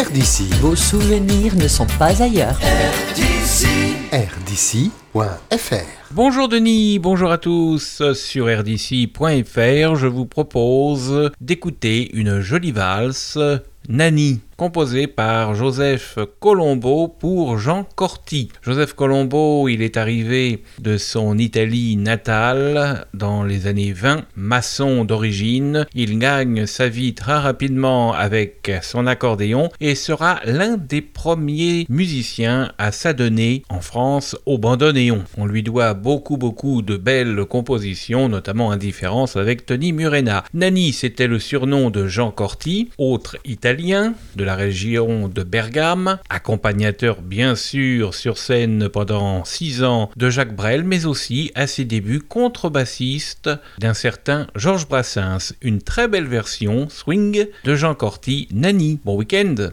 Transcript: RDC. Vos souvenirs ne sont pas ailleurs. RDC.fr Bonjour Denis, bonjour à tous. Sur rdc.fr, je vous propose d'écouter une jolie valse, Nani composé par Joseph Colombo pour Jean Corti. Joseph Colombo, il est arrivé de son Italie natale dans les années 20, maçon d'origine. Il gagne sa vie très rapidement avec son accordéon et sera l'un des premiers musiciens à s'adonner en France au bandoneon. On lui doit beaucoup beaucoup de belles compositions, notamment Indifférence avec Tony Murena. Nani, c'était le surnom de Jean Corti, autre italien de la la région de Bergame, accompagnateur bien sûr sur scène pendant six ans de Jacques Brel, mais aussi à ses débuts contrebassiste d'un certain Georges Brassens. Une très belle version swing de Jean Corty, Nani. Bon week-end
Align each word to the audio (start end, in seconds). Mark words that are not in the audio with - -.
RDC. 0.00 0.44
Vos 0.62 0.76
souvenirs 0.76 1.54
ne 1.56 1.68
sont 1.68 1.86
pas 1.98 2.22
ailleurs. 2.22 2.58
RDC.fr 4.12 5.84
Bonjour 6.12 6.48
Denis, 6.48 6.98
bonjour 6.98 7.30
à 7.30 7.36
tous. 7.36 8.02
Sur 8.14 8.46
rdc.fr, 8.46 9.96
je 9.96 10.06
vous 10.06 10.24
propose 10.24 11.30
d'écouter 11.42 12.10
une 12.14 12.40
jolie 12.40 12.72
valse, 12.72 13.36
Nani 13.90 14.40
composé 14.60 15.06
par 15.06 15.54
Joseph 15.54 16.18
Colombo 16.38 17.08
pour 17.08 17.56
Jean 17.56 17.84
Corti. 17.94 18.50
Joseph 18.60 18.92
Colombo, 18.92 19.70
il 19.70 19.80
est 19.80 19.96
arrivé 19.96 20.62
de 20.78 20.98
son 20.98 21.38
Italie 21.38 21.96
natale 21.96 23.06
dans 23.14 23.42
les 23.42 23.66
années 23.66 23.94
20, 23.94 24.26
maçon 24.36 25.06
d'origine. 25.06 25.86
Il 25.94 26.18
gagne 26.18 26.66
sa 26.66 26.88
vie 26.88 27.14
très 27.14 27.38
rapidement 27.38 28.12
avec 28.12 28.70
son 28.82 29.06
accordéon 29.06 29.70
et 29.80 29.94
sera 29.94 30.40
l'un 30.44 30.76
des 30.76 31.00
premiers 31.00 31.86
musiciens 31.88 32.72
à 32.76 32.92
s'adonner 32.92 33.62
en 33.70 33.80
France 33.80 34.36
au 34.44 34.58
bandoneon. 34.58 35.24
On 35.38 35.46
lui 35.46 35.62
doit 35.62 35.94
beaucoup 35.94 36.36
beaucoup 36.36 36.82
de 36.82 36.98
belles 36.98 37.46
compositions, 37.46 38.28
notamment 38.28 38.72
Indifférence 38.72 39.36
avec 39.36 39.64
Tony 39.64 39.94
Murena. 39.94 40.44
Nani, 40.52 40.92
c'était 40.92 41.28
le 41.28 41.38
surnom 41.38 41.88
de 41.88 42.06
Jean 42.06 42.30
Corti, 42.30 42.90
autre 42.98 43.38
italien 43.46 44.12
de 44.36 44.44
la 44.44 44.49
la 44.50 44.56
région 44.56 45.28
de 45.28 45.44
Bergame, 45.44 46.18
accompagnateur 46.28 47.22
bien 47.22 47.54
sûr 47.54 48.14
sur 48.14 48.36
scène 48.36 48.88
pendant 48.88 49.44
six 49.44 49.84
ans 49.84 50.10
de 50.16 50.28
Jacques 50.28 50.56
Brel, 50.56 50.82
mais 50.82 51.06
aussi 51.06 51.52
à 51.54 51.68
ses 51.68 51.84
débuts 51.84 52.18
contrebassiste 52.18 53.48
d'un 53.78 53.94
certain 53.94 54.48
Georges 54.56 54.88
Brassens. 54.88 55.54
Une 55.62 55.80
très 55.80 56.08
belle 56.08 56.26
version 56.26 56.88
swing 56.88 57.46
de 57.62 57.74
Jean 57.76 57.94
Corty, 57.94 58.48
Nani. 58.50 58.98
Bon 59.04 59.16
week-end 59.16 59.70